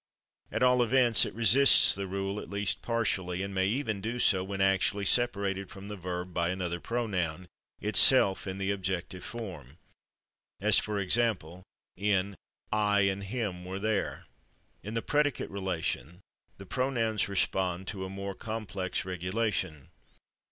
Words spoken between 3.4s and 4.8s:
and may even do so when